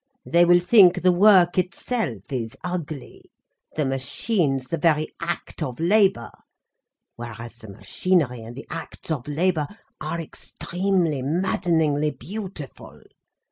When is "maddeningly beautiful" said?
11.21-13.03